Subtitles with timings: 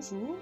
[0.00, 0.34] Bonjour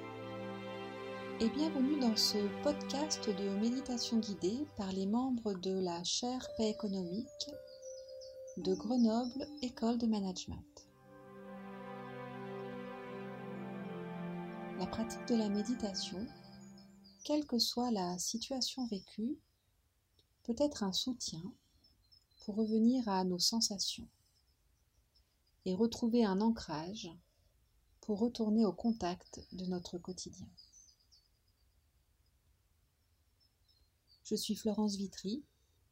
[1.40, 6.70] et bienvenue dans ce podcast de méditation guidée par les membres de la chaire paix
[6.70, 7.50] économique
[8.58, 10.88] de Grenoble École de Management.
[14.78, 16.24] La pratique de la méditation,
[17.24, 19.40] quelle que soit la situation vécue,
[20.44, 21.42] peut être un soutien
[22.44, 24.06] pour revenir à nos sensations
[25.64, 27.10] et retrouver un ancrage
[28.08, 30.48] pour retourner au contact de notre quotidien.
[34.24, 35.44] Je suis Florence Vitry,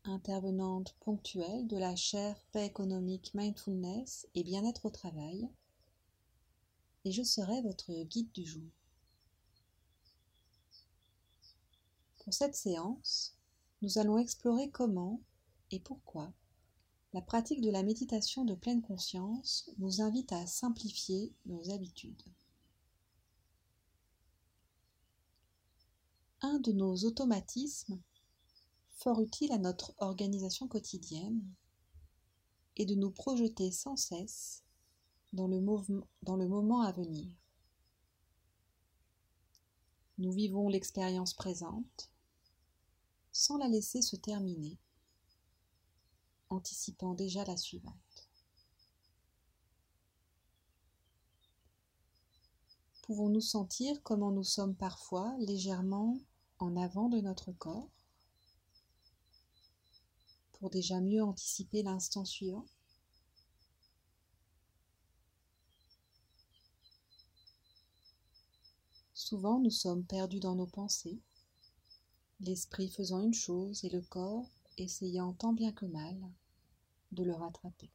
[0.03, 5.47] intervenante ponctuelle de la chaire Paix économique, Mindfulness et Bien-être au travail,
[7.05, 8.71] et je serai votre guide du jour.
[12.25, 13.37] Pour cette séance,
[13.83, 15.21] nous allons explorer comment
[15.71, 16.33] et pourquoi
[17.17, 22.23] la pratique de la méditation de pleine conscience nous invite à simplifier nos habitudes.
[26.43, 27.99] Un de nos automatismes,
[28.91, 31.43] fort utile à notre organisation quotidienne,
[32.77, 34.63] est de nous projeter sans cesse
[35.33, 37.35] dans le, moment à venir.
[40.19, 42.11] Nous vivons l'expérience présente
[43.33, 44.77] sans la laisser se terminer
[46.57, 48.29] anticipant déjà la suivante.
[53.03, 56.19] Pouvons-nous sentir comment nous sommes parfois légèrement
[56.59, 57.89] en avant de notre corps?
[60.55, 62.67] Pour déjà mieux anticiper l'instant suivant
[69.15, 71.21] Souvent nous sommes perdus dans nos pensées,
[72.41, 76.17] l'esprit faisant une chose et le corps essayant tant bien que mal
[77.13, 77.91] de le rattraper.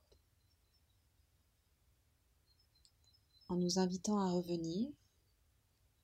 [3.49, 4.89] En nous invitant à revenir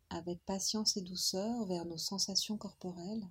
[0.10, 3.28] avec patience et douceur vers nos sensations corporelles,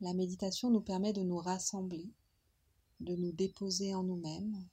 [0.00, 2.10] la méditation nous permet de nous rassembler,
[3.00, 4.66] de nous déposer en nous-mêmes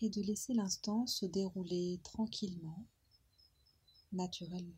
[0.00, 2.84] et de laisser l'instant se dérouler tranquillement,
[4.12, 4.76] naturellement.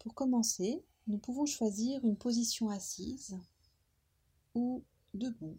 [0.00, 3.38] Pour commencer, nous pouvons choisir une position assise
[4.54, 5.58] ou debout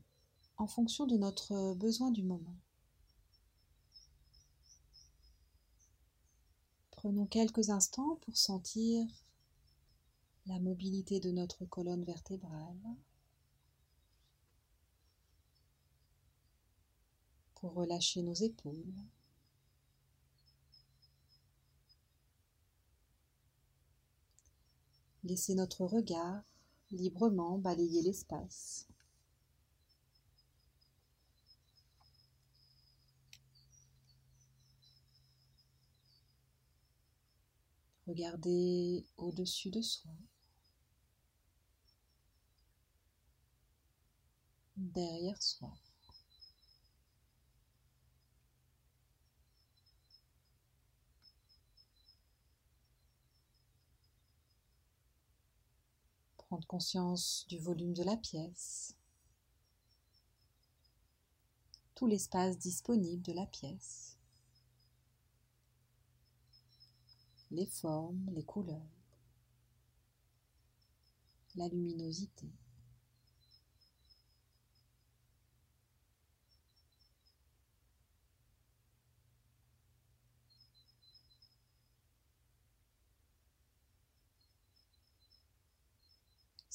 [0.58, 2.58] en fonction de notre besoin du moment.
[6.90, 9.08] Prenons quelques instants pour sentir
[10.48, 12.82] la mobilité de notre colonne vertébrale,
[17.56, 18.94] pour relâcher nos épaules.
[25.24, 26.44] Laissez notre regard
[26.92, 28.88] librement balayer l'espace.
[38.08, 40.12] Regardez au-dessus de soi,
[44.76, 45.72] derrière soi.
[56.68, 58.96] Conscience du volume de la pièce,
[61.96, 64.18] tout l'espace disponible de la pièce,
[67.52, 68.82] les formes, les couleurs,
[71.56, 72.48] la luminosité.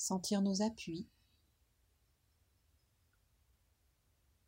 [0.06, 1.08] Sentir nos appuis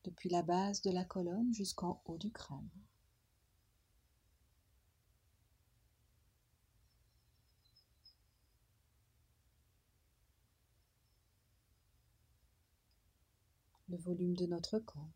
[0.05, 2.69] depuis la base de la colonne jusqu'en haut du crâne.
[13.89, 15.11] Le volume de notre corps,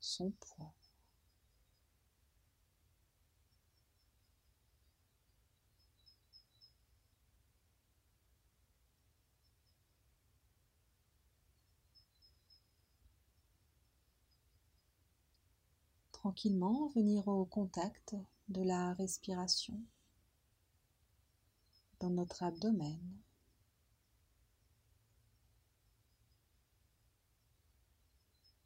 [0.00, 0.81] son poids.
[16.22, 18.14] Tranquillement venir au contact
[18.48, 19.80] de la respiration
[21.98, 23.00] dans notre abdomen.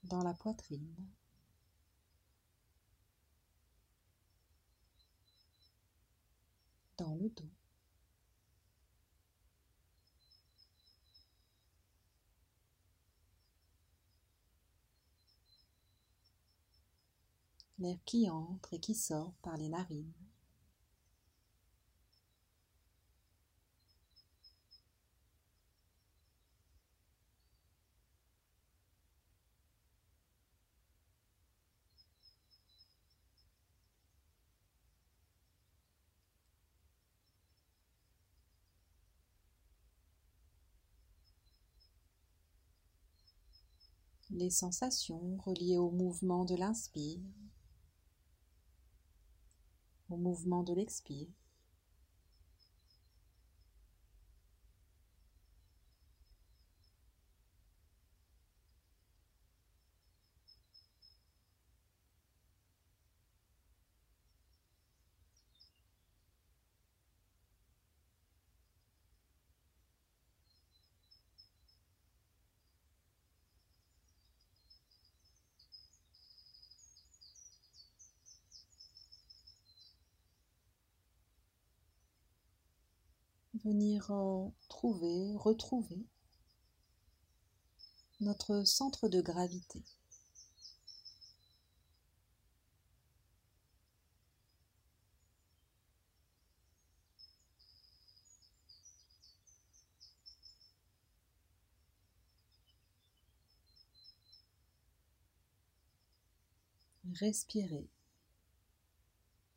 [0.05, 0.95] dans la poitrine.
[6.99, 7.56] dans le dos.
[17.79, 20.13] L'air qui entre et qui sort par les narines.
[44.37, 47.21] les sensations reliées au mouvement de l'inspire,
[50.09, 51.29] au mouvement de l'expire.
[83.65, 86.07] Venir euh, trouver, retrouver
[88.21, 89.83] notre centre de gravité.
[107.21, 107.89] Respirer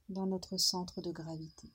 [0.08, 1.70] dans notre centre de gravité.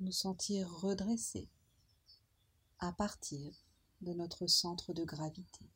[0.00, 1.48] Nous sentir redressés
[2.78, 3.52] à partir
[4.00, 5.66] de notre centre de gravité.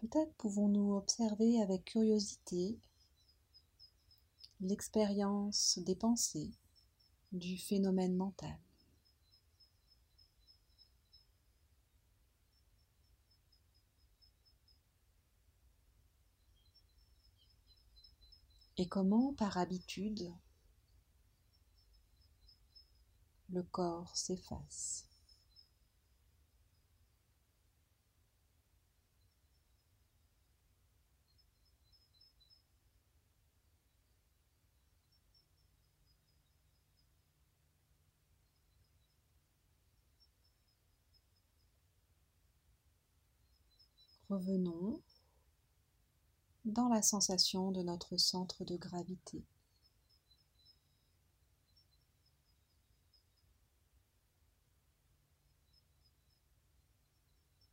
[0.00, 2.78] Peut-être pouvons-nous observer avec curiosité
[4.62, 6.52] l'expérience des pensées
[7.32, 8.58] du phénomène mental.
[18.78, 20.32] Et comment, par habitude,
[23.50, 25.09] le corps s'efface?
[44.30, 45.02] Revenons
[46.64, 49.42] dans la sensation de notre centre de gravité.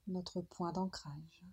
[0.08, 1.46] Notre point d'ancrage.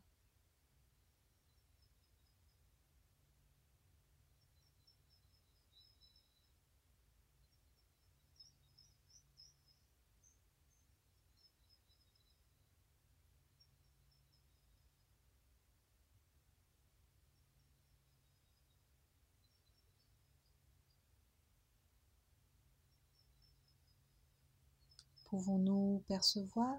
[25.35, 26.79] Pouvons-nous percevoir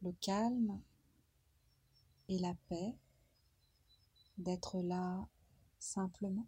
[0.00, 0.80] le calme
[2.26, 2.94] et la paix
[4.38, 5.28] d'être là
[5.78, 6.46] simplement?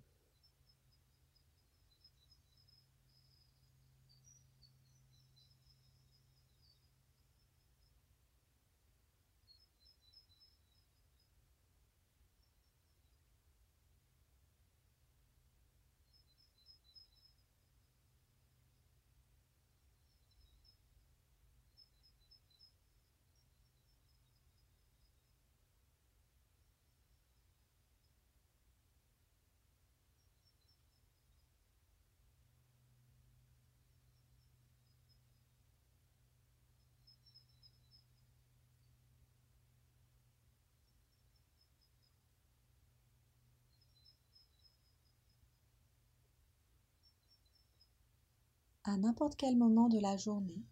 [48.84, 50.62] À n'importe quel moment de la journée,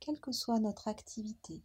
[0.00, 1.62] quelle que soit notre activité,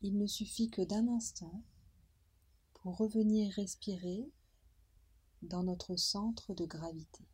[0.00, 1.60] Il ne suffit que d'un instant
[2.74, 4.30] pour revenir respirer
[5.42, 7.24] dans notre centre de gravité.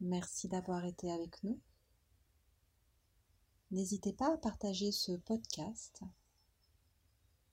[0.00, 1.60] Merci d'avoir été avec nous.
[3.70, 6.02] N'hésitez pas à partager ce podcast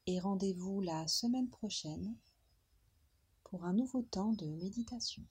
[0.08, 2.16] et rendez-vous la semaine prochaine
[3.44, 5.24] pour un nouveau temps de méditation.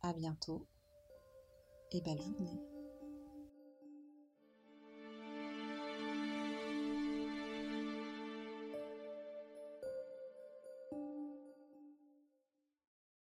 [0.00, 0.66] À bientôt
[1.92, 2.75] et belle journée.